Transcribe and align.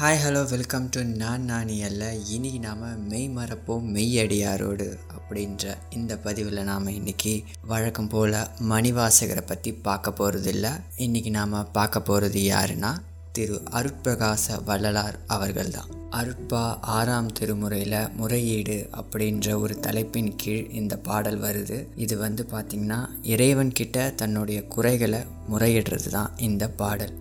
Hi 0.00 0.20
hello 0.22 0.42
welcome 0.50 0.88
to 0.88 1.04
நான் 1.04 1.42
நானி 1.42 1.82
அல்ல 1.82 2.14
இனி 2.14 2.58
நாம் 2.58 2.84
மெய் 3.08 3.28
மறப்போம் 3.28 3.86
மெய்யடியாரோடு 3.92 4.86
அப்படின்ற 5.16 5.64
இந்த 5.90 6.16
பதிவில் 6.16 6.64
நாம் 6.64 6.86
இன்றைக்கி 6.88 7.44
வழக்கம் 7.66 8.08
போல் 8.08 8.36
மணிவாசகரை 8.60 9.44
பற்றி 9.46 9.72
பார்க்க 9.72 10.10
போகிறதில்ல 10.10 10.70
இன்றைக்கி 10.98 11.30
நாம் 11.30 11.70
பார்க்க 11.72 12.00
போகிறது 12.00 12.40
யாருன்னா 12.40 12.92
திரு 13.32 13.62
அருட்பிரகாச 13.70 14.58
வள்ளலார் 14.64 15.18
அவர்கள் 15.26 15.70
தான் 15.70 15.90
அருட்பா 16.10 16.78
ஆறாம் 16.80 17.32
திருமுறையில் 17.32 18.10
முறையீடு 18.16 18.88
அப்படின்ற 18.92 19.60
ஒரு 19.60 19.78
தலைப்பின் 19.78 20.36
கீழ் 20.36 20.70
இந்த 20.70 20.96
பாடல் 20.96 21.38
வருது. 21.38 21.86
இது 21.96 22.16
வந்து 22.16 22.46
பார்த்திங்கன்னா 22.52 23.00
இறைவன்கிட்ட 23.22 24.14
தன்னுடைய 24.14 24.64
குறைகளை 24.64 25.20
முறையிடுறது 25.48 26.08
தான் 26.10 26.36
இந்த 26.38 26.68
பாடல். 26.68 27.12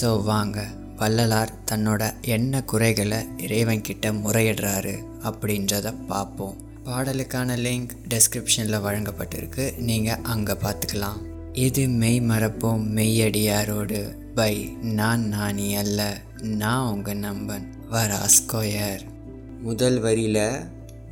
ஸோ 0.00 0.22
வாங்க. 0.22 0.85
வள்ளலார் 0.96 1.52
தன்னோட 1.70 2.02
என்ன 2.20 2.62
குறைகளை 2.62 3.18
இறைவன்கிட்ட 3.36 4.12
முறையிடுறாரு 4.24 4.94
அப்படின்றத 5.22 5.94
பார்ப்போம். 6.06 6.56
பாடலுக்கான 6.84 7.56
லிங்க் 7.56 7.90
டெஸ்கிரிப்ஷனில் 8.08 8.84
வழங்கப்பட்டிருக்கு. 8.86 9.78
நீங்கள் 9.78 10.22
அங்கே 10.22 10.52
பார்த்துக்கலாம். 10.52 11.20
இது 11.52 11.88
மெய் 11.88 12.20
மறப்போம் 12.20 12.82
மெய்யடியாரோடு 12.96 14.00
பை 14.34 14.54
நான் 14.82 15.22
நானி 15.34 15.76
அல்ல 15.76 16.00
நான் 16.42 16.90
உங்கள் 16.92 17.18
நம்பன் 17.18 17.66
வராஸ்கோயர் 17.90 19.04
முதல் 19.62 20.00
வரியில் 20.00 20.44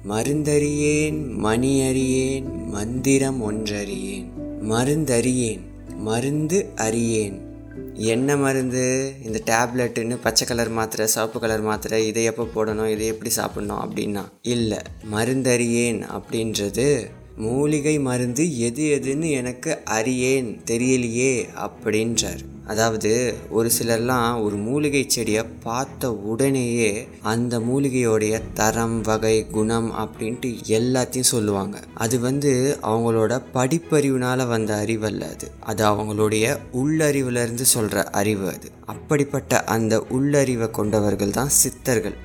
மருந்தறியேன் 0.09 1.20
மணி 1.37 1.80
அறியேன் 1.89 2.69
மந்திரம் 2.69 3.41
ஒன்றறியேன். 3.51 4.27
மருந்தறியேன் 4.70 5.62
மருந்து 5.98 6.59
அறியேன். 6.77 7.39
என்ன 7.95 8.37
மருந்து 8.37 9.12
இந்த 9.24 9.41
டேப்லெட்டுன்னு 9.46 10.19
பச்சை 10.23 10.46
கலர் 10.46 10.69
மாத்திரை 10.69 11.06
சிவப்பு 11.06 11.41
கலர் 11.41 11.60
மாத்திரை 11.60 12.06
இதை 12.06 12.24
எப்போ 12.24 12.48
போடணும் 12.55 12.91
இதை 12.91 13.06
எப்படி 13.06 13.30
சாப்பிட்ணும் 13.37 13.83
அப்படின்னா 13.84 14.24
இல்லை 14.42 14.78
மருந்தறியேன் 15.12 16.03
அப்படின்றது 16.19 17.06
மூலிகை 17.36 18.00
மருந்து 18.00 18.58
எது 18.58 19.00
எதுன்னு 19.03 19.31
எனக்கு 19.31 19.84
அறியேன் 19.84 20.61
தெரியலையே 20.66 21.44
அப்படின்றார். 21.66 22.53
அதாவது 22.67 23.34
ஒரு 23.51 23.70
சிலர்லாம் 23.79 24.43
ஒரு 24.43 24.57
மூலிகை 24.57 25.05
செடியை 25.09 25.45
பார்த்த 25.62 26.12
உடனேயே 26.12 27.09
அந்த 27.23 27.59
மூலிகையோடைய 27.59 28.41
தரம் 28.55 29.01
வகை 29.01 29.47
குணம் 29.47 29.93
அப்படின்ட்டு 29.93 30.51
எல்லாத்தையும் 30.69 31.31
சொல்லுவாங்க. 31.33 31.83
அது 31.95 32.21
வந்து 32.21 32.79
அவங்களோட 32.83 33.43
படிப்பறிவுனால 33.55 34.47
வந்த 34.47 34.84
அறிவல்ல 34.87 35.21
அது. 35.21 35.51
அது 35.61 35.84
அவங்களுடைய 35.84 36.56
உள்ளறிவுலேருந்து 36.73 37.62
சொல்கிற 37.62 38.05
அறிவு 38.05 38.48
அது. 38.48 38.71
அப்படிப்பட்ட 38.87 39.65
அந்த 39.65 40.06
உள்ளறிவை 40.12 40.71
கொண்டவர்கள் 40.71 41.31
தான் 41.31 41.49
சித்தர்கள். 41.49 42.17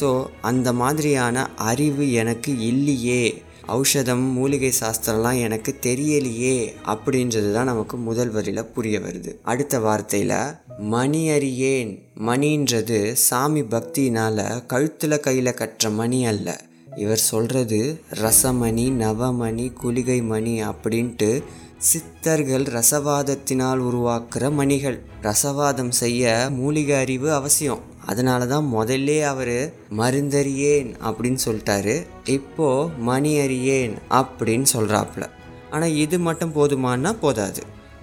ஸோ 0.00 0.26
அந்த 0.40 0.72
மாதிரியான 0.72 1.50
அறிவு 1.56 2.12
எனக்கு 2.12 2.58
இல்லையே 2.58 3.42
ஔஷதம் 3.76 4.32
மூலிகை 4.32 4.72
சாஸ்திரம்லாம் 4.80 5.40
எனக்கு 5.40 5.76
தெரியலையே 5.82 6.56
அப்படின்றது 6.86 7.52
தான் 7.52 7.64
நமக்கு 7.64 7.96
முதல் 7.96 8.30
வரியில் 8.30 8.64
புரிய 8.64 8.98
வருது. 8.98 9.30
அடுத்த 9.42 9.78
வார்த்தையில் 9.78 10.58
மணி 10.78 11.30
அறியேன் 11.30 11.92
மணின்றது 12.26 13.12
சாமி 13.12 13.62
பக்தினால் 13.62 14.66
கழுத்தில் 14.66 15.20
கையில் 15.20 15.58
கட்டுற 15.60 15.92
மணி 15.92 16.26
அல்ல. 16.26 16.60
இவர் 16.96 17.22
சொல்கிறது 17.32 17.80
ரசமணி 18.22 18.86
நவமணி 19.04 19.72
குளிகை 19.72 20.20
மணி 20.22 20.62
அப்படின்ட்டு 20.62 21.42
சித்தர்கள் 21.78 22.66
ரசவாதத்தினால் 22.76 23.82
உருவாக்குற 23.88 24.50
மணிகள். 24.52 24.98
ரசவாதம் 25.22 25.94
செய்ய 26.02 26.46
மூலிகை 26.50 26.96
அறிவு 26.96 27.32
அவசியம். 27.32 27.87
அதனால 28.10 28.46
தான் 28.52 28.66
முதல்ல 28.76 29.16
அவர் 29.32 29.56
மருந்தறியேன் 30.00 30.90
அப்படின்னு 31.08 31.40
சொல்லிட்டாரு. 31.46 31.94
இப்போது 32.36 32.90
மணி 33.08 33.32
அறியேன் 33.44 33.94
அப்படின்னு 34.20 34.68
சொல்கிறாப்புல 34.76 35.26
ஆனால் 35.70 35.96
இது 36.04 36.16
மட்டும் 36.26 36.54
போதுமானா 36.58 37.12
போதாது. 37.24 37.62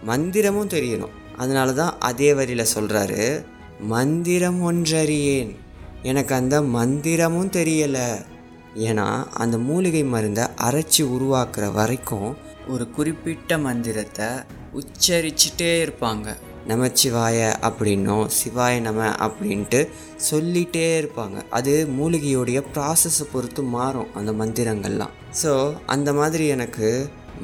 மந்திரமும் 0.09 0.73
தெரியணும். 0.75 1.15
அதனால 1.41 1.69
தான் 1.81 1.93
அதே 2.09 2.29
வரியில் 2.39 2.73
சொல்கிறாரு 2.75 3.23
மந்திரம் 3.93 4.59
ஒன்றறியேன். 4.69 5.51
எனக்கு 6.11 6.33
அந்த 6.41 6.55
மந்திரமும் 6.77 7.53
தெரியலை. 7.59 8.07
ஏன்னா 8.87 9.07
அந்த 9.43 9.55
மூலிகை 9.67 10.03
மருந்தை 10.13 10.45
அரைச்சி 10.67 11.03
உருவாக்குற 11.15 11.65
வரைக்கும் 11.79 12.29
ஒரு 12.73 12.85
குறிப்பிட்ட 12.97 13.57
மந்திரத்தை 13.65 14.29
உச்சரிச்சுட்டே 14.79 15.71
இருப்பாங்க. 15.83 16.27
நமச்சிவாய 16.67 17.39
அப்படின்னும் 17.67 18.25
சிவாய 18.37 18.79
நம 18.79 19.09
அப்படின்ட்டு 19.27 19.81
சொல்லிகிட்டே 20.31 20.87
இருப்பாங்க. 21.01 21.37
அது 21.49 21.87
மூலிகையோடைய 21.99 22.61
ப்ராசஸை 22.73 23.25
பொறுத்து 23.31 23.63
மாறும் 23.75 24.13
அந்த 24.13 24.31
மந்திரங்கள்லாம். 24.31 25.13
ஸோ 25.43 25.73
அந்த 25.85 26.13
மாதிரி 26.13 26.47
எனக்கு 26.47 26.89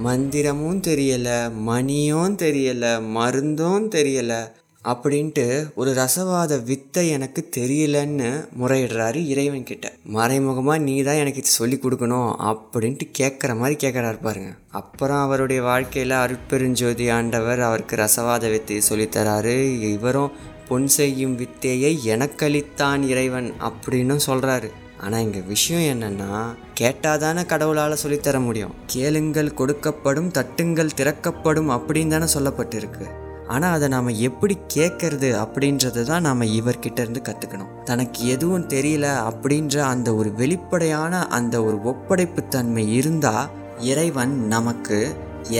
மந்திரமும் 0.03 0.81
தெரியலை 0.87 1.37
மணியும் 1.53 2.35
தெரியலை 2.37 2.91
மருந்தும் 3.17 3.87
தெரியலை 3.91 4.41
அப்படின்ட்டு 4.85 5.43
ஒரு 5.75 5.91
ரசவாத 5.93 6.53
வித்தை 6.69 7.03
எனக்கு 7.15 7.41
தெரியலன்னு 7.57 8.29
முறையிடுறாரு 8.59 9.19
இறைவன் 9.33 9.67
கிட்ட. 9.71 9.87
மறைமுகமாக 10.15 10.83
நீ 10.85 10.95
தான் 11.03 11.19
எனக்கு 11.23 11.41
இது 11.43 11.51
சொல்லி 11.59 11.77
கொடுக்கணும் 11.83 12.31
அப்படின்ட்டு 12.51 13.07
கேட்குற 13.19 13.51
மாதிரி 13.59 13.75
கேட்குறாரு 13.83 14.19
பாருங்க. 14.27 14.51
அப்புறம் 14.71 15.21
அவருடைய 15.25 15.61
வாழ்க்கையில் 15.61 16.15
அருட்பெருஞ்சோதி 16.23 17.07
ஆண்டவர் 17.17 17.61
அவருக்கு 17.69 18.01
ரசவாத 18.03 18.49
வித்தையை 18.49 18.83
சொல்லித்தராரு 18.89 19.55
இவரும் 19.93 20.33
பொன் 20.69 20.89
செய்யும் 20.97 21.35
வித்தையை 21.35 21.93
எனக்களித்தான் 22.13 23.01
இறைவன் 23.13 23.49
அப்படின்னும் 23.69 24.25
சொல்கிறாரு 24.29 24.69
ஆனால் 25.03 25.23
இங்கே 25.25 25.41
விஷயம் 25.53 25.87
என்னென்னா 25.93 26.33
கேட்டாதானே 26.79 27.43
கடவுளால் 27.45 28.01
சொல்லித்தர 28.03 28.39
முடியும். 28.43 28.75
கேளுங்கள் 28.85 29.57
கொடுக்கப்படும் 29.59 30.31
தட்டுங்கள் 30.37 30.95
திறக்கப்படும் 30.99 31.69
அப்படின்னு 31.69 32.13
தானே 32.15 32.27
சொல்லப்பட்டிருக்கு. 32.33 33.07
ஆனால் 33.51 33.73
அதை 33.73 33.87
நாம் 33.87 34.19
எப்படி 34.19 34.55
கேட்கறது 34.75 35.29
அப்படின்றத 35.43 36.03
தான் 36.03 36.21
நாம் 36.21 36.51
இவர்கிட்ட 36.59 36.99
இருந்து 36.99 37.21
கற்றுக்கணும் 37.29 37.71
தனக்கு 37.85 38.27
எதுவும் 38.27 38.67
தெரியல 38.67 39.07
அப்படின்ற 39.29 39.77
அந்த 39.79 40.15
ஒரு 40.15 40.29
வெளிப்படையான 40.33 41.23
அந்த 41.29 41.63
ஒரு 41.63 41.79
ஒப்படைப்பு 41.83 42.43
தன்மை 42.47 42.85
இருந்தால் 42.93 43.49
இறைவன் 43.91 44.35
நமக்கு 44.47 44.99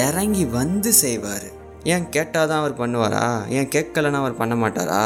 இறங்கி 0.06 0.46
வந்து 0.46 0.94
செய்வார். 0.94 1.48
ஏன் 1.84 2.10
கேட்டால் 2.10 2.48
தான் 2.48 2.60
அவர் 2.60 2.80
பண்ணுவாரா? 2.82 3.26
ஏன் 3.50 3.72
கேட்கலன்னா 3.76 4.20
அவர் 4.24 4.38
பண்ண 4.38 4.56
மாட்டாரா? 4.56 5.04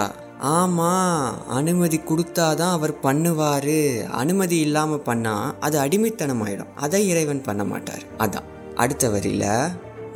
ஆமாம் 0.56 1.36
அனுமதி 1.50 2.00
கொடுத்தாதான் 2.00 2.76
அவர் 2.78 2.94
பண்ணுவார். 3.04 3.78
அனுமதி 4.12 4.60
இல்லாமல் 4.60 5.06
பண்ணால் 5.06 5.54
அது 5.60 5.80
அடிமைத்தனம் 5.80 6.44
ஆகிடும் 6.46 6.74
அதை 6.76 7.02
இறைவன் 7.08 7.42
பண்ண 7.42 7.64
மாட்டார். 7.64 8.04
அதான். 8.18 8.50
அடுத்த 8.76 9.10
வரியில் 9.10 9.50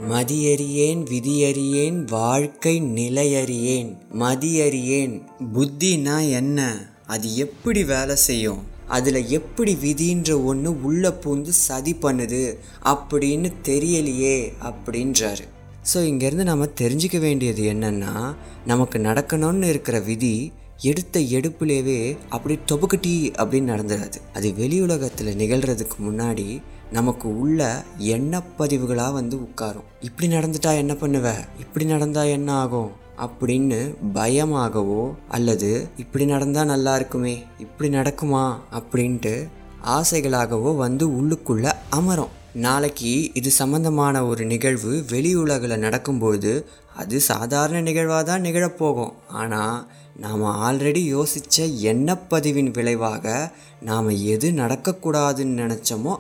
மதியறியேன் 0.08 1.02
விதியறியேன் 1.10 2.06
வாழ்க்கை 2.06 2.82
நிலையறியேன். 2.82 3.98
மதியறியேன் 4.20 5.22
புத்தினா 5.54 6.30
என்ன? 6.30 6.88
அது 7.08 7.36
எப்படி 7.36 7.84
வேலை 7.84 8.16
செய்யும்? 8.16 8.64
அதில் 8.88 9.28
எப்படி 9.28 9.76
விதின்ற 9.76 10.44
ஒன்று 10.44 10.84
உள்ளே 10.84 11.10
பூந்து 11.10 11.48
சதி 11.48 11.96
பண்ணுது? 12.02 12.56
அப்படின்னு 12.84 13.52
தெரியலையே 13.64 14.54
அப்படின்றாரு. 14.64 15.42
ஸோ 15.94 15.98
இங்கேருந்து 15.98 16.44
நம்ம 16.44 16.66
தெரிஞ்சிக்க 16.66 17.20
வேண்டியது 17.20 17.64
என்னென்னா 17.64 18.36
நமக்கு 18.66 19.00
நடக்கணும்னு 19.00 19.64
இருக்கிற 19.64 20.00
விதி 20.00 20.52
எடுத்த 20.82 21.20
எடுப்புலேவே 21.20 22.18
அப்படி 22.30 22.60
தொபுக்கட்டி 22.72 23.32
அப்படின்னு 23.38 23.72
நடந்துடாது 23.74 24.18
அது 24.34 24.54
வெளி 24.54 24.82
உலகத்தில் 24.82 25.36
நிகழ்கிறதுக்கு 25.36 25.98
முன்னாடி 26.00 26.62
நமக்கு 26.92 27.40
உள்ள 27.40 27.84
எண்ணப்பதிவுகளாக 28.00 29.14
வந்து 29.14 29.38
உட்காரும். 29.38 29.88
இப்படி 30.02 30.34
நடந்துட்டா 30.34 30.76
என்ன 30.78 30.94
பண்ணுவ? 30.94 31.34
இப்படி 31.60 31.86
நடந்தால் 31.86 32.28
என்ன 32.28 32.54
ஆகும்? 32.54 32.92
அப்படின்னு 33.18 33.96
பயமாகவோ 34.14 35.14
அல்லது 35.30 35.88
இப்படி 35.98 36.26
நடந்தால் 36.26 36.66
நல்லா 36.66 36.96
இருக்குமே 36.96 37.44
இப்படி 37.60 37.90
நடக்குமா 37.96 38.44
அப்படின்ட்டு 38.72 39.48
ஆசைகளாகவோ 39.86 40.76
வந்து 40.76 41.08
உள்ளுக்குள்ள 41.08 41.72
அமரும். 41.90 42.36
நாளைக்கு 42.54 43.34
இது 43.34 43.52
சம்பந்தமான 43.52 44.26
ஒரு 44.26 44.46
நிகழ்வு 44.46 45.04
வெளி 45.10 45.36
உலகில் 45.36 45.78
நடக்கும்போது 45.78 46.70
அது 46.96 47.20
சாதாரண 47.20 47.82
நிகழ்வாக 47.82 48.24
தான் 48.24 48.42
நிகழப்போகும். 48.42 49.14
ஆனால் 49.28 49.88
நாம் 50.16 50.44
ஆல்ரெடி 50.44 51.04
யோசித்த 51.16 51.58
எண்ணப்பதிவின் 51.58 52.74
விளைவாக 52.74 53.52
நாம் 53.82 54.10
எது 54.10 54.52
நடக்கக்கூடாதுன்னு 54.52 55.60
நினச்சோமோ 55.64 56.16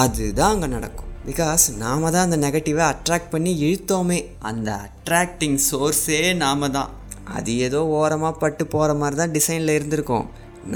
அதுதான் 0.00 0.52
அங்கே 0.54 0.66
நடக்கும். 0.66 1.08
பிகாஸ் 1.26 1.64
நாம் 1.76 2.10
தான் 2.10 2.30
அந்த 2.30 2.36
நெகட்டிவை 2.36 2.84
அட்ராக்ட் 2.92 3.32
பண்ணி 3.34 3.50
இழுத்தோமே. 3.66 4.18
அந்த 4.38 4.68
அட்ராக்டிங் 4.86 5.58
சோர்ஸே 5.70 6.34
நாம் 6.36 6.70
தான். 6.70 6.90
அது 7.24 7.58
ஏதோ 7.58 7.80
ஓரமாக 7.86 8.38
பட்டு 8.38 8.66
போகிற 8.66 8.94
மாதிரி 8.94 9.16
தான் 9.16 9.34
டிசைனில் 9.36 9.76
இருந்திருக்கோம். 9.78 10.26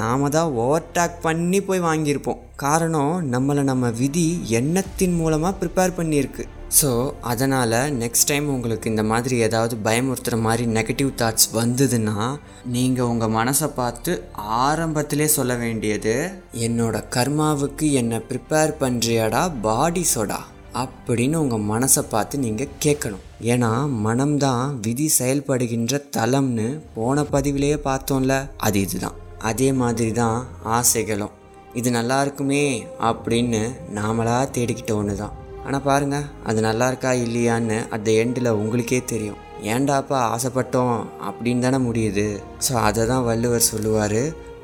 நாம் 0.00 0.30
தான் 0.30 0.52
ஓவர்டேக் 0.64 1.16
பண்ணி 1.20 1.60
போய் 1.60 1.80
வாங்கியிருப்போம். 1.80 2.42
காரணம் 2.56 3.32
நம்மளை 3.32 3.62
நம்ம 3.62 3.90
விதி 3.90 4.40
எண்ணத்தின் 4.60 5.14
மூலமாக 5.14 5.58
ப்ரிப்பேர் 5.60 5.98
பண்ணியிருக்கு. 5.98 6.44
ஸோ 6.68 7.12
அதனால் 7.20 7.90
நெக்ஸ்ட் 7.90 8.28
டைம் 8.28 8.48
உங்களுக்கு 8.48 8.90
இந்த 8.90 9.02
மாதிரி 9.02 9.38
ஏதாவது 9.38 9.76
பயமுறுத்துகிற 9.84 10.40
மாதிரி 10.40 10.66
நெகட்டிவ் 10.66 11.10
தாட்ஸ் 11.20 11.48
வந்ததுன்னா 11.54 12.36
நீங்கள் 12.64 13.04
உங்கள் 13.04 13.28
மனசை 13.28 13.68
பார்த்து 13.74 14.28
ஆரம்பத்திலே 14.36 15.24
சொல்ல 15.24 15.54
வேண்டியது 15.54 16.30
என்னோட 16.54 17.04
கர்மாவுக்கு 17.08 17.92
என்னை 17.92 18.18
ப்ரிப்பேர் 18.18 18.74
பண்ணுறியாடா 18.80 19.52
பாடி 19.60 20.04
சொடா 20.14 20.40
அப்படின்னு 20.74 21.34
உங்கள் 21.34 21.68
மனசை 21.70 22.02
பார்த்து 22.08 22.38
நீங்கள் 22.38 22.74
கேட்கணும். 22.84 23.22
ஏன்னா 23.42 23.88
மனம்தான் 23.88 24.80
விதி 24.80 25.10
செயல்படுகின்ற 25.18 26.02
தலம்னு 26.16 26.80
போன 26.94 27.22
பதிவிலேயே 27.22 27.78
பார்த்தோம்ல 27.84 28.48
அது 28.56 28.80
இதுதான். 28.80 29.14
அதே 29.38 29.72
மாதிரி 29.72 30.12
தான் 30.12 30.46
ஆசைகளும். 30.62 31.30
இது 31.74 31.90
நல்லா 31.90 32.20
இருக்குமே 32.20 32.84
அப்படின்னு 33.00 33.74
நாமளாக 33.94 34.50
தேடிக்கிட்ட 34.50 34.94
ஒன்று 34.94 35.16
தான் 35.16 35.45
ஆனால் 35.66 35.84
பாருங்கள் 35.88 36.26
அது 36.48 36.58
நல்லா 36.66 36.86
இருக்கா 36.90 37.10
இல்லையான்னு 37.24 37.78
அட் 37.94 38.04
த 38.08 38.10
எண்டில் 38.22 38.56
உங்களுக்கே 38.60 39.00
தெரியும். 39.12 39.38
ஏண்டாப்பா 39.72 40.18
ஆசைப்பட்டோம் 40.34 40.96
அப்படின்னு 41.28 41.64
தானே 41.66 41.78
முடியுது. 41.86 42.26
ஸோ 42.66 42.72
அதை 42.88 43.02
தான் 43.12 43.26
வள்ளுவர் 43.28 43.70
சொல்லுவார் 43.72 44.20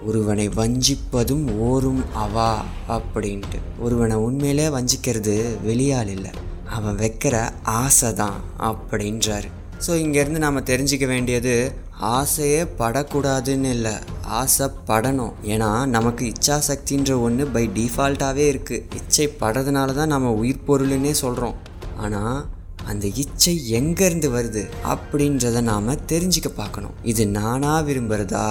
ஒருவனை 0.09 0.47
வஞ்சிப்பதும் 0.61 1.45
ஓரும் 1.67 2.03
அவா 2.25 2.51
அப்படின்ட்டு. 2.97 3.59
ஒருவனை 3.85 4.17
உண்மையிலே 4.27 4.67
வஞ்சிக்கிறது 4.77 5.37
வெளியால் 5.69 6.13
இல்லை 6.17 6.33
அவன் 6.77 6.99
வைக்கிற 7.03 7.37
ஆசை 7.81 8.11
தான் 8.23 8.39
அப்படின்றாரு. 8.69 9.49
ஸோ 9.87 9.93
இங்கேருந்து 10.05 10.45
நாம் 10.47 10.69
தெரிஞ்சிக்க 10.71 11.07
வேண்டியது 11.15 11.55
ஆசையே 12.17 12.63
படக்கூடாதுன்னு 12.79 13.71
இல்லை. 13.77 13.93
ஆசைப்படணும். 14.41 15.35
ஏன்னா 15.43 15.87
நமக்கு 15.87 16.33
இச்சா 16.33 16.57
சக்தின்ற 16.69 17.21
ஒன்று 17.21 17.47
பை 17.47 17.69
டிஃபால்ட்டாகவே 17.69 18.47
இருக்குது 18.53 18.83
இச்சை 18.99 19.29
படுறதுனால 19.41 19.95
தான் 19.95 20.13
நம்ம 20.15 20.33
உயிர் 20.33 20.67
பொருள்னே 20.67 21.11
சொல்கிறோம் 21.11 21.55
ஆனால் 21.97 22.45
அந்த 22.85 23.07
இச்சை 23.07 23.55
எங்கேருந்து 23.79 24.29
வருது? 24.37 24.63
அப்படின்றத 24.93 25.61
நாம் 25.61 25.91
தெரிஞ்சுக்க 26.13 26.49
பார்க்கணும். 26.57 26.97
இது 27.03 27.27
நானாக 27.27 27.93
விரும்புகிறதா 27.93 28.47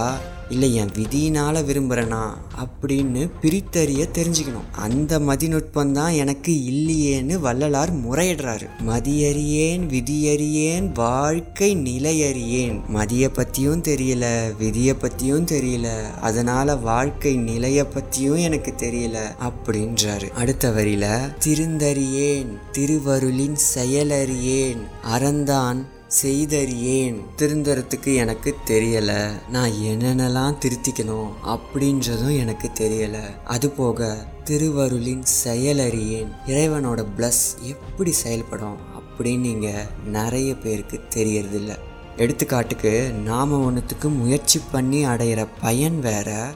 இல்லை 0.52 0.76
என் 0.76 0.92
விதியினால் 0.92 1.60
விரும்புகிறேனா 1.64 2.24
அப்படின்னு 2.64 3.30
பிரித்தறிய 3.42 4.06
தெரிஞ்சுக்கணும். 4.18 4.70
அந்த 4.72 5.20
மதிநுட்பம் 5.20 5.92
தான் 5.92 6.12
எனக்கு 6.12 6.54
இல்லையேன்னு 6.72 7.40
வள்ளலார் 7.40 7.94
முறையிடுறாரு. 8.06 8.68
மதியறியேன் 8.88 9.84
விதியறியேன் 9.96 10.92
வாழ்க்கை 10.94 11.76
நிலையறியேன். 11.76 12.82
மதியை 12.94 13.30
பற்றியும் 13.34 13.82
தெரியல 13.82 14.26
விதியை 14.58 14.94
பற்றியும் 14.94 15.46
தெரியல 15.46 15.88
அதனால் 16.22 16.80
வாழ்க்கை 16.82 17.36
நிலையை 17.36 17.84
பற்றியும் 17.84 18.36
எனக்கு 18.36 18.74
தெரியல 18.78 19.18
அப்படின்றாரு. 19.48 20.30
அடுத்த 20.32 20.70
வரியில 20.70 21.08
திருந்தறியேன் 21.46 22.52
திருவருளின் 22.78 23.58
செயலறியேன் 23.76 24.82
அறந்தான் 25.16 25.82
செய்தறியேன். 26.22 27.22
திருந்தறத்துக்கு 27.38 28.16
எனக்கு 28.16 28.56
தெரியலை. 28.68 29.32
நான் 29.50 29.70
என்னென்னலாம் 29.70 30.58
திருத்திக்கணும் 30.60 31.30
அப்படின்றதும் 31.46 32.38
எனக்கு 32.38 32.70
தெரியலை. 32.80 33.44
அது 33.46 33.70
போக 33.70 34.26
திருவருளின் 34.44 35.24
செயலறியேன். 35.44 36.32
இறைவனோட 36.48 37.06
ப்ளஸ் 37.18 37.62
எப்படி 37.62 38.12
செயல்படும் 38.12 38.78
அப்படின்னு 38.78 39.40
நீங்கள் 39.40 39.86
நிறைய 40.06 40.56
பேருக்கு 40.56 41.00
தெரியறதில்ல. 41.16 41.78
எடுத்துக்காட்டுக்கு 42.18 43.12
நாம் 43.12 43.54
ஒன்றுத்துக்கு 43.54 44.10
முயற்சி 44.10 44.62
பண்ணி 44.72 45.06
அடையிற 45.06 45.48
பயன் 45.62 46.00
வேற. 46.00 46.52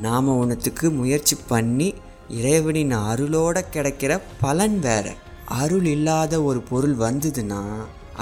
நாம் 0.00 0.28
ஒன்றுத்துக்கு 0.28 0.90
முயற்சி 0.90 1.36
பண்ணி 1.48 1.94
இறைவனின் 2.28 2.94
அருளோட 2.94 3.64
கிடைக்கிற 3.72 4.20
பலன் 4.40 4.78
வேற. 4.78 5.14
அருள் 5.44 5.86
இல்லாத 5.86 6.42
ஒரு 6.42 6.60
பொருள் 6.60 6.96
வந்ததுன்னா 6.96 7.62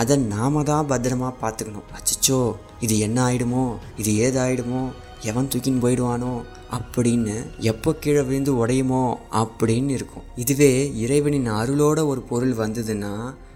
அதை 0.00 0.16
நாம 0.16 0.62
தான் 0.62 0.88
பத்திரமா 0.88 1.28
பார்த்துக்கணும். 1.42 1.88
அச்சச்சோ 1.98 2.40
இது 2.80 2.94
என்ன 2.98 3.18
ஆயிடுமோ 3.28 3.64
இது 3.96 4.12
ஏதாயிடுமோ 4.26 4.82
எவன் 5.30 5.48
தூக்கின்னு 5.52 5.84
போயிடுவானோ 5.84 6.32
அப்படின்னு 6.76 7.34
எப்போ 7.70 7.90
கீழே 7.94 8.22
விழுந்து 8.22 8.66
உடையுமோ 8.66 9.02
அப்படின்னு 9.40 9.90
இருக்கும். 9.98 10.24
இதுவே 10.36 10.70
இறைவனின் 11.04 11.48
அருளோட 11.60 11.98
ஒரு 12.06 12.20
பொருள் 12.30 12.54
வந்ததுன்னா 12.54 13.12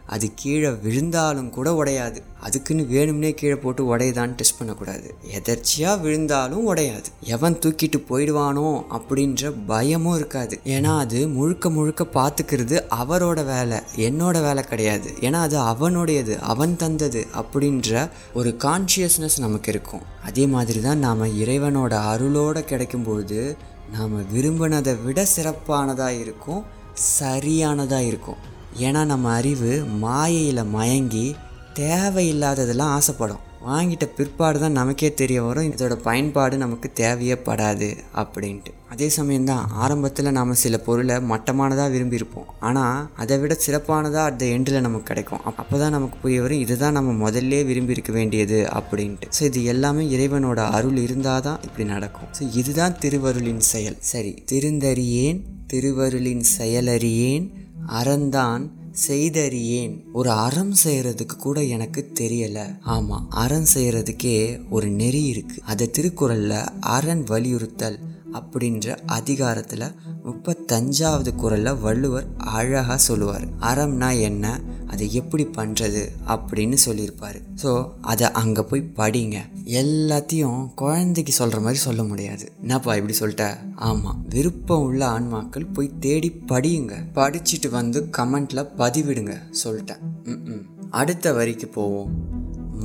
அது 0.07 0.33
கீழே 0.35 0.71
விழுந்தாலும் 0.71 1.51
கூட 1.51 1.85
உடையாது. 1.85 2.19
அதுக்குன்னு 2.41 2.83
வேணும்னே 2.83 3.31
கீழே 3.35 3.55
போட்டு 3.55 3.97
உடையதான்னு 3.97 4.35
டெஸ்ட் 4.35 4.59
பண்ணக்கூடாது. 4.59 5.15
எதர்ச்சியாக 5.39 6.01
விழுந்தாலும் 6.01 6.75
உடையாது. 6.75 7.09
எவன் 7.21 7.55
தூக்கிட்டு 7.55 7.99
போயிடுவானோ 8.11 8.83
அப்படின்ற 8.99 9.53
பயமும் 9.67 10.17
இருக்காது. 10.17 10.61
ஏன்னா 10.65 10.99
அது 10.99 11.29
முழுக்க 11.29 11.71
முழுக்க 11.71 12.07
பார்த்துக்கிறது 12.15 12.77
அவரோட 13.01 13.45
வேலை. 13.45 13.79
என்னோட 13.97 14.43
வேலை 14.43 14.63
கிடையாது. 14.63 15.11
ஏன்னா 15.21 15.41
அது 15.47 15.59
அவனுடையது 15.59 16.39
அவன் 16.39 16.77
தந்தது 16.77 17.27
அப்படின்ற 17.43 18.09
ஒரு 18.35 18.57
கான்ஷியஸ்னஸ் 18.59 19.39
நமக்கு 19.39 19.71
இருக்கும். 19.73 20.03
அதே 20.25 20.47
மாதிரி 20.47 20.81
தான் 20.81 20.99
நாம் 20.99 21.25
இறைவனோட 21.25 21.95
அருளோடு 22.13 22.63
கிடைக்கும்பொழுது 22.65 23.57
நாம் 23.93 24.15
விரும்பினதை 24.35 25.05
விட 25.05 25.25
சிறப்பானதாக 25.25 26.13
இருக்கும் 26.13 26.63
சரியானதாக 26.93 28.03
இருக்கும். 28.03 28.55
ஏன்னா 28.81 29.05
நம்ம 29.05 29.33
அறிவு 29.33 29.85
மாயையில் 29.85 30.65
மயங்கி 30.65 31.37
தேவையில்லாததெல்லாம் 31.75 32.95
ஆசைப்படும். 32.99 33.45
வாங்கிட்ட 33.67 34.07
பிற்பாடு 34.17 34.59
தான் 34.63 34.77
நமக்கே 34.79 35.09
தெரிய 35.21 35.39
வரும் 35.47 35.69
இதோட 35.69 35.95
பயன்பாடு 36.07 36.57
நமக்கு 36.63 36.89
தேவையே 37.01 37.37
படாது 37.47 37.89
அப்படின்ட்டு. 38.23 38.73
அதே 38.93 39.09
சமயம் 39.17 39.49
தான் 39.51 39.65
ஆரம்பத்தில் 39.85 40.35
நாம் 40.37 40.53
சில 40.63 40.77
பொருளை 40.87 41.17
மட்டமானதாக 41.31 41.91
விரும்பியிருப்போம். 41.95 42.51
ஆனால் 42.69 43.09
அதை 43.23 43.37
விட 43.43 43.55
சிறப்பானதாக 43.65 44.29
அட் 44.29 44.39
த 44.43 44.45
எண்டில் 44.57 44.85
நமக்கு 44.87 45.09
கிடைக்கும். 45.11 45.43
அப்போ 45.63 45.77
தான் 45.83 45.95
நமக்கு 45.97 46.17
புரிய 46.23 46.41
வரும் 46.45 46.63
இதுதான் 46.67 46.97
நம்ம 46.99 47.17
முதல்ல 47.25 47.61
விரும்பியிருக்க 47.71 48.13
வேண்டியது 48.19 48.61
அப்படின்ட்டு. 48.79 49.29
ஸோ 49.39 49.43
இது 49.51 49.63
எல்லாமே 49.75 50.05
இறைவனோட 50.17 50.61
அருள் 50.79 51.01
இருந்தால் 51.07 51.45
தான் 51.49 51.61
இப்படி 51.69 51.87
நடக்கும். 51.95 52.31
ஸோ 52.39 52.45
இதுதான் 52.63 52.97
திருவருளின் 53.05 53.65
செயல். 53.73 53.99
சரி 54.13 54.33
திருந்தறியேன் 54.53 55.41
திருவருளின் 55.73 56.45
செயலறியேன் 56.57 57.47
அறந்தான் 58.01 58.65
செய்தறியேன். 59.09 60.01
ஒரு 60.13 60.31
அறம் 60.31 60.75
செய்கிறதுக்கு 60.85 61.37
கூட 61.39 61.65
எனக்கு 61.65 62.11
தெரியலை. 62.21 62.79
ஆமாம் 62.81 63.31
அறம் 63.31 63.67
செய்கிறதுக்கே 63.75 64.61
ஒரு 64.71 64.89
நெறி 64.89 65.23
இருக்குது 65.31 65.65
அதை 65.65 65.91
திருக்குறளில் 65.91 66.65
அரண் 66.81 67.25
வலியுறுத்தல். 67.25 67.99
அப்படின்ற 68.33 68.97
அதிகாரத்தில் 69.07 69.95
முப்பத்தஞ்சாவது 70.25 71.35
குரலில் 71.35 71.77
வள்ளுவர் 71.77 72.27
அழகாக 72.37 72.99
சொல்லுவார். 72.99 73.45
அறம்னா 73.61 74.21
என்ன? 74.21 74.61
அதை 74.87 75.15
எப்படி 75.15 75.45
பண்ணுறது 75.45 76.09
அப்படின்னு 76.27 76.73
சொல்லியிருப்பார். 76.73 77.41
ஸோ 77.63 77.91
அதை 78.01 78.31
அங்கே 78.33 78.63
போய் 78.63 78.91
படிங்க. 78.97 79.37
எல்லாத்தையும் 79.65 80.75
குழந்தைக்கு 80.75 81.33
சொல்கிற 81.33 81.61
மாதிரி 81.61 81.79
சொல்ல 81.79 82.03
முடியாது. 82.03 82.53
என்னப்பா 82.61 82.95
இப்படி 82.95 83.19
சொல்லிட்ட? 83.19 83.57
ஆமாம் 83.75 84.25
விருப்பம் 84.29 84.83
உள்ள 84.83 85.07
ஆன்மாக்கள் 85.07 85.73
போய் 85.73 85.99
தேடி 86.01 86.41
படியுங்க. 86.49 86.93
படிச்சுட்டு 87.15 87.71
வந்து 87.71 88.09
கமெண்ட்டில் 88.19 88.69
பதிவிடுங்க 88.79 89.37
சொல்லிட்டேன். 89.65 90.03
ம் 90.25 90.67
அடுத்த 90.91 91.33
வரிக்கு 91.33 91.69
போவோம். 91.69 92.35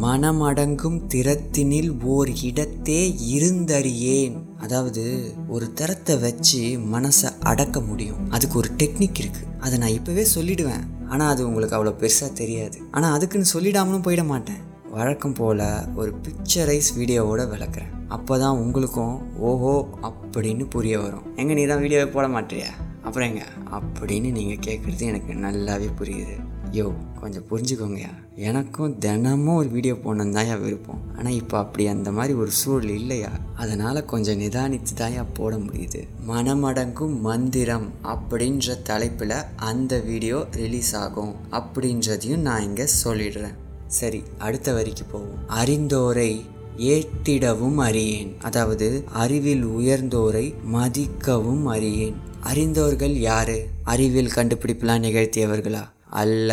மனமடங்கும் 0.02 1.02
திறத்தினில் 1.08 2.04
ஓர் 2.04 2.30
இடத்தே 2.42 3.16
இருந்தறியேன். 3.32 4.38
அதாவது 4.62 5.34
ஒரு 5.48 5.74
தரத்தை 5.74 6.20
வச்சு 6.20 6.60
மனசை 6.94 7.30
அடக்க 7.40 7.80
முடியும். 7.80 8.30
அதுக்கு 8.30 8.58
ஒரு 8.58 8.70
டெக்னிக் 8.78 9.22
இருக்குது 9.24 9.48
அதை 9.60 9.78
நான் 9.78 9.96
இப்போவே 10.00 10.26
சொல்லிடுவேன். 10.36 10.84
ஆனால் 11.08 11.30
அது 11.30 11.48
உங்களுக்கு 11.48 11.78
அவ்வளோ 11.78 11.94
பெருசாக 12.02 12.34
தெரியாது. 12.34 12.78
ஆனால் 12.92 13.16
அதுக்குன்னு 13.18 13.54
சொல்லிடாமலும் 13.54 14.06
போயிட 14.08 14.24
மாட்டேன். 14.24 14.62
வழக்கம் 14.90 15.34
போல் 15.34 15.66
ஒரு 15.96 16.14
பிக்சரைஸ் 16.28 16.90
வீடியோவோட 16.98 17.42
விளக்குறேன். 17.48 17.92
அப்போ 18.08 18.40
தான் 18.40 18.58
உங்களுக்கும் 18.58 19.16
ஓஹோ 19.38 19.88
அப்படின்னு 20.02 20.64
புரிய 20.70 21.00
வரும். 21.00 21.28
எங்கே 21.36 21.54
நீ 21.54 21.66
தான் 21.66 21.80
வீடியோவே 21.80 22.12
போட 22.12 22.28
மாட்டியா? 22.28 22.72
அப்புறம் 23.04 23.28
எங்க? 23.28 23.46
அப்படின்னு 23.72 24.32
நீங்கள் 24.32 24.64
கேட்குறது 24.68 25.00
எனக்கு 25.00 25.34
நல்லாவே 25.34 25.90
புரியுது. 26.00 26.36
யோ 26.72 26.86
கொஞ்சம் 27.22 27.48
புரிஞ்சுக்கோங்கயா 27.50 28.12
எனக்கும் 28.36 28.98
தினமும் 28.98 29.56
ஒரு 29.56 29.70
வீடியோ 29.70 29.94
போடணும் 29.94 30.32
தான் 30.32 30.62
விருப்பம். 30.62 31.02
ஆனால் 31.18 31.34
இப்போ 31.34 31.58
அப்படி 31.58 31.88
அந்த 31.88 32.12
மாதிரி 32.12 32.34
ஒரு 32.34 32.52
சூழல் 32.52 32.90
இல்லையா? 32.90 33.30
அதனால் 33.56 34.06
கொஞ்சம் 34.06 34.40
நிதானித்து 34.40 34.94
தாயா 34.96 35.26
போட 35.34 35.56
முடியுது. 35.56 36.08
மனமடங்கும் 36.28 37.20
மந்திரம் 37.20 37.92
அப்படின்ற 38.04 38.82
தலைப்பில் 38.84 39.36
அந்த 39.56 40.00
வீடியோ 40.00 40.48
ரிலீஸ் 40.52 40.96
ஆகும் 40.96 41.36
அப்படின்றதையும் 41.52 42.38
நான் 42.38 42.64
இங்கே 42.64 42.86
சொல்லிடுறேன். 43.04 43.54
சரி 43.88 44.24
அடுத்த 44.38 44.74
வரிக்கு 44.74 45.04
போவோம். 45.04 45.48
அறிந்தோரை 45.48 46.46
ஏற்றிடவும் 46.78 47.76
அறியேன். 47.76 48.38
அதாவது 48.42 49.04
அறிவில் 49.14 49.66
உயர்ந்தோரை 49.66 50.54
மதிக்கவும் 50.74 51.66
அறியேன். 51.66 52.16
அறிந்தோர்கள் 52.42 53.14
யாரு? 53.14 53.68
அறிவில் 53.84 54.32
கண்டுபிடிப்பெல்லாம் 54.36 55.04
நிகழ்த்தியவர்களா? 55.08 55.90
அல்ல. 56.12 56.52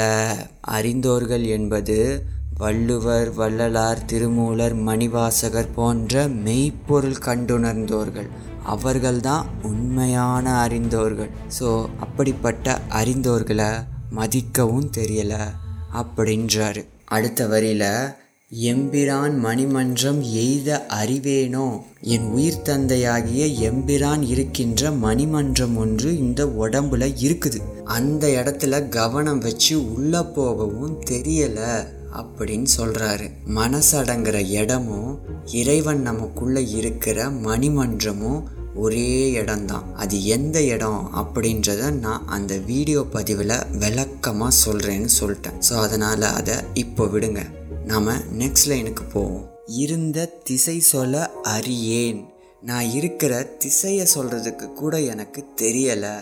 அறிந்தோர்கள் 0.61 1.45
என்பது 1.45 2.25
வள்ளுவர் 2.59 3.31
வள்ளலார் 3.35 4.05
திருமூலர் 4.05 4.77
மணிவாசகர் 4.77 5.75
போன்ற 5.75 6.29
மெய்ப்பொருள் 6.29 7.23
கண்டுணர்ந்தோர்கள். 7.25 8.29
அவர்கள்தான் 8.65 9.47
உண்மையான 9.63 10.59
அறிந்தோர்கள். 10.61 11.31
ஸோ 11.61 11.87
அப்படிப்பட்ட 12.01 12.81
அறிந்தோர்களை 12.89 13.71
மதிக்கவும் 14.11 14.91
தெரியலை 14.97 15.45
அப்படின்றாரு. 15.95 16.85
அடுத்த 17.05 17.47
வரியில் 17.47 17.91
எம்பிரான் 18.53 19.39
மணிமன்றம் 19.39 20.23
எய்த 20.23 20.87
அறிவேனோ? 20.89 21.81
என் 22.01 22.31
உயிர் 22.31 22.63
தந்தையாகிய 22.63 23.71
எம்பிரான் 23.71 24.23
இருக்கின்ற 24.23 24.91
மணிமன்றம் 24.91 25.77
ஒன்று 25.77 26.19
இந்த 26.19 26.47
உடம்புல 26.47 27.15
இருக்குது. 27.17 27.59
அந்த 27.85 28.27
இடத்துல 28.29 28.89
கவனம் 28.89 29.39
வச்சு 29.39 29.93
உள்ள 29.93 30.23
போகவும் 30.23 31.03
தெரியல 31.05 31.59
அப்படின்னு 32.17 32.69
சொல்றாரு. 32.77 33.31
மனசடங்குற 33.55 34.39
இடமும் 34.51 35.19
இறைவன் 35.53 36.03
நமக்குள்ள 36.03 36.61
இருக்கிற 36.61 37.29
மணிமன்றமும் 37.31 38.43
ஒரே 38.75 39.33
இடம்தான். 39.33 39.95
அது 39.95 40.25
எந்த 40.25 40.63
இடம் 40.63 41.11
அப்படின்றத 41.17 41.91
நான் 41.91 42.27
அந்த 42.27 42.57
வீடியோ 42.57 43.03
பதிவில் 43.03 43.65
விளக்கமாக 43.79 44.57
சொல்கிறேன்னு 44.67 45.13
சொல்லிட்டேன். 45.21 45.61
ஸோ 45.69 45.73
அதனால் 45.73 46.23
அதை 46.23 46.55
இப்போ 46.75 47.07
விடுங்க. 47.07 47.43
நாம் 47.89 48.09
நெக்ஸ்ட் 48.39 48.69
லைனுக்கு 48.69 49.05
போவோம். 49.13 49.45
இருந்த 49.67 50.25
திசை 50.45 50.81
சொல்ல 50.81 51.31
அறியேன். 51.43 52.25
நான் 52.61 52.91
இருக்கிற 52.91 53.43
திசையை 53.43 54.07
சொல்கிறதுக்கு 54.15 54.67
கூட 54.73 55.01
எனக்கு 55.01 55.45
தெரியலை. 55.63 56.15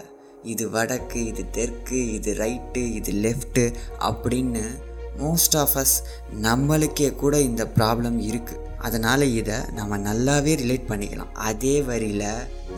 இது 0.43 0.71
வடக்கு 0.71 1.25
இது 1.25 1.45
தெற்கு 1.51 2.13
இது 2.13 2.35
ரைட்டு 2.35 2.83
இது 2.95 3.13
லெஃப்ட்டு 3.13 3.65
அப்படின்னு 4.01 4.65
மோஸ்ட் 5.19 5.57
ஆஃப் 5.57 5.77
அஸ் 5.77 5.97
நம்மளுக்கே 6.43 7.15
கூட 7.15 7.41
இந்த 7.41 7.65
ப்ராப்ளம் 7.75 8.21
இருக்குது 8.29 8.65
அதனால் 8.79 9.35
இதை 9.35 9.55
நம்ம 9.75 9.99
நல்லாவே 9.99 10.55
ரிலேட் 10.63 10.89
பண்ணிக்கலாம். 10.89 11.33
அதே 11.33 11.83
வரியில் 11.83 12.31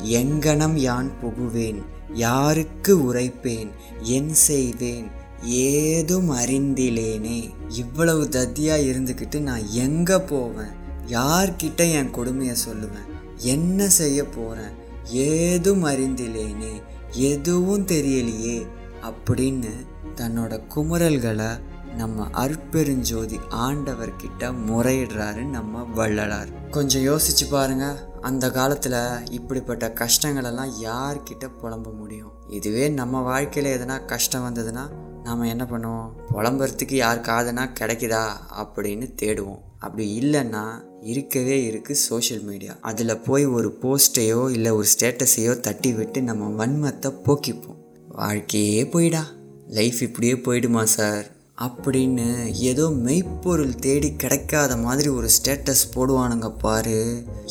எங்கனம் 0.05 0.77
யான் 0.89 1.13
புகுவேன் 1.23 1.83
யாருக்கு 2.15 3.13
உரைப்பேன் 3.13 3.71
என் 4.01 4.35
செய்வேன் 4.35 5.09
ஏதும் 5.43 6.31
அறிந்திலேனே 6.31 7.51
இவ்வளவு 7.69 8.25
தத்தியாக 8.25 8.87
இருந்துக்கிட்டு 8.87 9.41
நான் 9.41 9.63
எங்கே 9.71 10.19
போவேன்? 10.19 10.77
யார்கிட்ட 11.07 11.77
என் 11.77 12.11
கொடுமையை 12.11 12.57
சொல்லுவேன்? 12.69 13.37
என்ன 13.37 13.89
செய்ய 13.89 14.25
போகிறேன் 14.25 14.71
ஏதும் 15.05 15.85
அறிந்திலேனே 15.85 16.83
எதுவும் 17.11 17.87
தெரியலையே. 17.87 18.67
அப்படின்னு 19.03 19.87
தன்னோட 20.17 20.61
குமுறல்களை 20.75 21.61
நம்ம 21.97 22.27
அற்பெருஞ்சோதி 22.31 23.39
ஆண்டவர்கிட்ட 23.51 24.55
முறையிடுறாரு 24.69 25.45
நம்ம 25.45 25.83
வள்ளலார். 25.83 26.69
கொஞ்சம் 26.69 27.03
யோசிச்சு 27.03 27.51
பாருங்க 27.51 28.13
அந்த 28.21 28.51
காலத்தில் 28.51 29.31
இப்படிப்பட்ட 29.31 29.93
கஷ்டங்களெல்லாம் 29.95 30.71
யார்கிட்ட 30.83 31.51
புலம்ப 31.63 31.95
முடியும்? 31.95 32.33
இதுவே 32.49 32.89
நம்ம 32.89 33.21
வாழ்க்கையில் 33.21 33.81
எதனா 33.81 34.05
கஷ்டம் 34.05 34.55
வந்ததுன்னா 34.55 34.91
நாம் 35.29 35.49
என்ன 35.55 35.65
பண்ணுவோம்? 35.71 36.11
புலம்புறதுக்கு 36.35 36.99
யார் 37.05 37.27
காதுனா 37.29 37.65
கிடைக்குதா? 37.81 38.25
அப்படின்னு 38.63 39.07
தேடுவோம். 39.23 39.63
அப்படி 39.79 40.05
இல்லைன்னா 40.21 40.63
இருக்கவே 41.03 41.57
இருக்குது 41.71 42.03
சோஷியல் 42.09 42.43
மீடியா 42.43 42.73
அதில் 42.81 43.21
போய் 43.21 43.45
ஒரு 43.47 43.69
போஸ்ட்டையோ 43.83 44.41
இல்லை 44.51 44.71
ஒரு 44.71 44.87
ஸ்டேட்டஸையோ 44.95 45.61
தட்டி 45.61 45.93
விட்டு 45.93 46.23
நம்ம 46.23 46.45
வன்மத்தை 46.59 47.11
போக்கிப்போம். 47.27 47.81
வாழ்க்கையே 48.09 48.83
போயிடா. 48.83 49.25
லைஃப் 49.69 49.99
இப்படியே 50.03 50.37
போயிடுமா 50.47 50.85
சார் 50.97 51.27
அப்படின்னு 51.67 52.27
ஏதோ 52.71 52.85
மெய்ப்பொருள் 53.07 53.75
தேடி 53.75 54.11
கிடைக்காத 54.17 54.73
மாதிரி 54.77 55.09
ஒரு 55.09 55.29
ஸ்டேட்டஸ் 55.37 55.85
போடுவானுங்க 55.95 56.49
பாரு. 56.59 56.99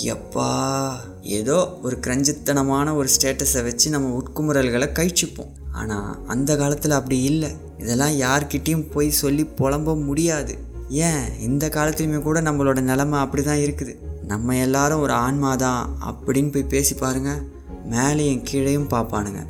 எப்பா? 0.04 0.50
ஏதோ 1.22 1.58
ஒரு 1.84 1.98
கிரஞ்சித்தனமான 2.08 2.96
ஒரு 2.96 3.10
ஸ்டேட்டஸை 3.16 3.64
வச்சு 3.64 3.90
நம்ம 3.90 4.12
உட்குமுறல்களை 4.18 4.90
கழிச்சுப்போம். 5.00 5.54
ஆனால் 5.72 6.26
அந்த 6.26 6.52
காலத்தில் 6.58 7.00
அப்படி 7.00 7.18
இல்லை. 7.22 7.52
இதெல்லாம் 7.80 8.20
யார்கிட்டேயும் 8.20 8.92
போய் 8.92 9.12
சொல்லி 9.12 9.50
புலம்ப 9.58 10.04
முடியாது. 10.04 10.58
ஏன்? 10.90 11.40
இந்த 11.40 11.68
காலத்துலையுமே 11.68 12.22
கூட 12.22 12.42
நம்மளோட 12.42 12.80
நிலமை 12.80 13.20
அப்படி 13.20 13.44
தான் 13.44 13.58
இருக்குது. 13.58 13.96
நம்ம 14.28 14.56
எல்லாரும் 14.58 15.02
ஒரு 15.02 15.14
ஆன்மா 15.14 15.56
தான் 15.56 15.98
அப்படின்னு 16.06 16.52
போய் 16.52 16.64
பேசி 16.64 16.96
பாருங்க. 16.96 17.40
மேலேயும் 17.92 18.44
கீழேயும் 18.52 18.92
பார்ப்பானுங்க. 18.92 19.46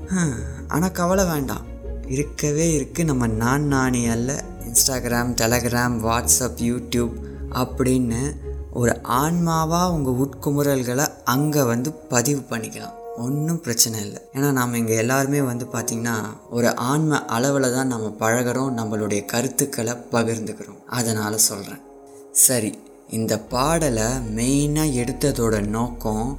ஆனால் 0.68 0.92
கவலை 0.92 1.26
வேண்டாம். 1.26 1.66
இருக்கவே 2.08 2.68
இருக்குது 2.80 3.04
நம்ம 3.04 3.28
நான் 3.28 3.64
நானே 3.64 4.08
அல்ல. 4.08 4.44
இன்ஸ்டாகிராம் 4.60 5.34
டெலகிராம் 5.42 5.96
வாட்ஸ்அப் 6.08 6.60
யூடியூப் 6.62 7.12
அப்படின்னு 7.52 8.36
ஒரு 8.72 9.00
ஆன்மாவாக 9.04 9.92
உங்கள் 9.92 10.20
உட்குமுறல்களை 10.24 11.08
அங்கே 11.24 11.64
வந்து 11.64 11.92
பதிவு 11.92 12.42
பண்ணிக்கலாம். 12.50 12.94
ஒன்றும் 13.24 13.62
பிரச்சனை 13.62 13.98
இல்லை. 14.02 14.20
ஏன்னா 14.36 14.50
நாம் 14.58 14.74
இங்கே 14.74 14.96
எல்லாருமே 15.04 15.42
வந்து 15.42 15.66
பார்த்திங்கன்னா 15.74 16.16
ஒரு 16.50 16.70
ஆன்ம 16.76 17.20
அளவில் 17.36 17.76
தான் 17.76 17.92
நம்ம 17.94 18.12
பழகிறோம் 18.20 18.76
நம்மளுடைய 18.80 19.22
கருத்துக்களை 19.26 19.94
பகிர்ந்துக்கிறோம். 20.12 20.82
அதனால் 20.98 21.46
சொல்கிறேன் 21.50 21.82
சரி 22.46 22.72
இந்த 23.18 23.34
பாடலை 23.54 24.08
மெயினாக 24.38 24.98
எடுத்ததோட 25.02 25.56
நோக்கம் 25.68 26.30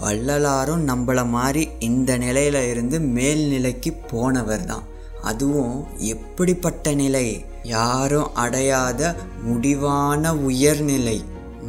வள்ளலாரும் 0.00 0.84
நம்மளை 0.88 1.24
மாதிரி 1.28 1.62
இந்த 1.88 2.10
நிலையில் 2.24 2.60
இருந்து 2.72 2.98
மேல்நிலைக்கு 3.16 3.92
போனவர் 4.10 4.64
தான். 4.64 4.84
அதுவும் 5.22 5.76
எப்படிப்பட்ட 6.14 6.92
நிலை? 7.02 7.26
யாரும் 7.62 8.34
அடையாத 8.34 9.00
முடிவான 9.46 10.34
உயர்நிலை 10.50 11.18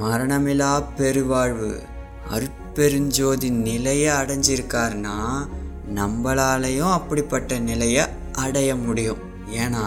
மரணமிலா 0.01 0.73
பெருவாழ்வு. 0.97 1.71
பெருஞ்சோதி 2.79 3.49
நிலையை 3.67 4.11
அடைஞ்சிருக்காருன்னா 4.19 5.17
நம்மளாலையும் 5.97 6.95
அப்படிப்பட்ட 6.97 7.59
நிலையை 7.69 8.03
அடைய 8.43 8.69
முடியும். 8.85 9.21
ஏன்னா 9.61 9.85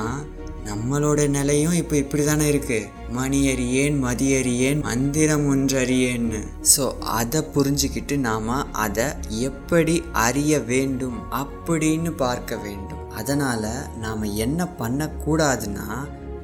நம்மளோட 0.66 1.20
நிலையும் 1.28 1.76
இப்போ 1.78 1.94
இப்படி 1.96 2.24
தானே 2.24 2.44
இருக்கு. 2.48 2.78
மணி 3.10 3.38
அறியேன் 3.52 3.96
மதி 3.98 4.26
அறியேன் 4.38 4.80
மந்திரம் 4.80 5.46
ஒன்றறியேன்னு. 5.52 6.40
ஸோ 6.72 6.84
அதை 7.18 7.40
புரிஞ்சுக்கிட்டு 7.54 8.16
நாம் 8.26 8.50
அதை 8.84 9.06
எப்படி 9.48 9.94
அறிய 10.26 10.60
வேண்டும் 10.70 11.18
அப்படின்னு 11.40 12.10
பார்க்க 12.24 12.56
வேண்டும். 12.56 13.02
அதனால் 13.20 13.70
நாம் 14.00 14.22
என்ன 14.44 14.68
பண்ணக்கூடாதுன்னா 14.80 15.88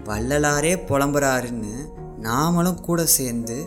வள்ளலாரே 0.08 0.74
புலம்புறாருன்னு 0.90 1.74
நாமளும் 2.22 2.80
கூட 2.80 3.00
சேர்ந்து 3.18 3.58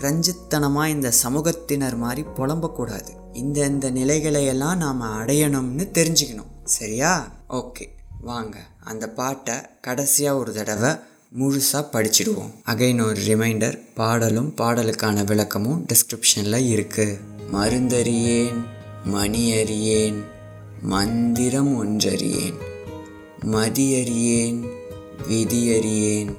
கிரஞ்சித்தனமாக 0.00 0.86
இந்த 0.86 1.12
சமூகத்தினர் 1.22 1.96
மாதிரி 1.96 2.26
புலம்பக்கூடாது. 2.36 3.08
இந்த 3.32 3.66
இந்த 3.66 3.90
நிலைகளையெல்லாம் 3.90 4.76
நாம் 4.76 5.02
அடையணும்னு 5.02 5.88
தெரிஞ்சுக்கணும். 5.92 6.46
சரியா? 6.64 7.32
ஓகே. 7.48 7.88
வாங்க. 8.20 8.58
அந்த 8.80 9.10
பாட்டை 9.10 9.54
கடைசியாக 9.80 10.38
ஒரு 10.38 10.52
தடவை 10.52 10.90
முழுசாக 11.38 11.86
படிச்சிடுவோம். 11.92 12.50
அகைன் 12.66 13.06
ஒரு 13.06 13.20
ரிமைண்டர் 13.20 13.82
பாடலும் 13.94 14.54
பாடலுக்கான 14.56 15.24
விளக்கமும் 15.24 15.86
டிஸ்கிரிப்ஷனில் 15.86 16.76
இருக்குது 16.76 17.18
மருந்தறியேன் 17.52 18.64
மணி 19.04 19.52
அறியேன் 19.52 20.24
மந்திரம் 20.82 21.72
ஒன்றறியேன் 21.84 22.58
மதியறியேன் 23.40 24.68
விதியறியேன் 25.28 26.34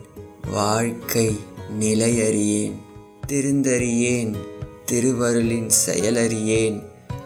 வாழ்க்கை 0.51 1.39
நிலையறியேன். 1.79 2.75
திருந்தறியேன் 3.29 4.35
திருவருளின் 4.91 5.69
செயலறியேன் 5.85 6.83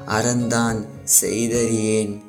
அறந்தான் 0.07 0.85
செய்தறியேன் 1.21 2.21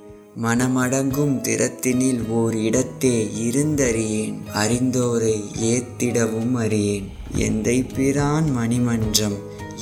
மனமடங்கும் 0.43 1.41
திறத்தினில் 1.41 2.29
ஓர் 2.29 2.57
இடத்தே 2.57 3.29
இருந்தறியேன் 3.51 4.35
அறிந்தோரை 4.53 5.45
ஏத்திடவும் 5.63 6.53
அறியேன். 6.53 7.09
எந்தை 7.37 7.87
பிரான் 7.95 8.51
மணிமன்றம் 8.51 9.37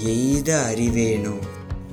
எய்த 0.05 0.75
அறிவேனோ? 0.75 1.35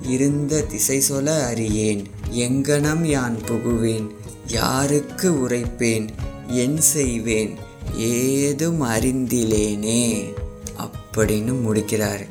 இருந்த 0.01 0.62
திசை 0.62 1.01
சொல 1.10 1.46
அறியேன் 1.46 2.03
எங்கனம் 2.32 3.03
யான் 3.03 3.38
புகுவேன் 3.48 4.10
யாருக்கு 4.48 5.32
உரைப்பேன் 5.32 6.08
என் 6.48 6.82
செய்வேன் 6.82 7.53
ஏதும் 7.98 8.82
அறிந்திலேனே? 8.82 10.34
அப்படின்னு 10.80 11.54
முடிக்கிறாரு. 11.68 12.26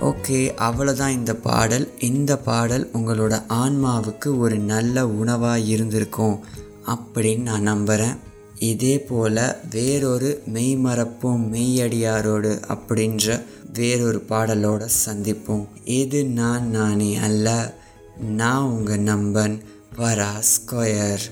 ஓகே 0.00 0.54
அவ்வளோதான் 0.56 1.08
இந்த 1.08 1.34
பாடல். 1.34 1.92
இந்த 1.98 2.38
பாடல் 2.38 2.90
உங்களோட 2.92 3.42
ஆன்மாவுக்கு 3.48 4.38
ஒரு 4.38 4.58
நல்ல 4.58 5.08
உணவாக 5.08 5.58
இருந்திருக்கும் 5.58 6.40
அப்படின்னு 6.86 7.42
நான் 7.42 7.62
நம்புகிறேன் 7.62 8.16
இதே 8.58 8.98
போல் 8.98 9.56
வேறொரு 9.70 10.42
மெய்மறப்போம் 10.54 11.44
மெய்யடியாரோடு 11.52 12.62
அப்படின்ற 12.68 13.42
வேறொரு 13.72 14.24
பாடலோட 14.28 14.88
சந்திப்போம். 15.06 15.66
இது 15.84 16.24
நான் 16.24 16.68
நானே 16.70 17.16
அல்ல. 17.16 17.74
நான் 18.20 18.64
உங்கள் 18.64 19.02
நம்பன் 19.02 19.60
வரா 19.98 20.42
ஸ்கொயர். 20.42 21.24